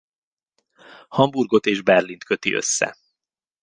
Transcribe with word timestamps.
Hamburgot 1.09 1.65
és 1.65 1.81
Berlint 1.81 2.23
köti 2.23 2.53
össze. 2.53 2.97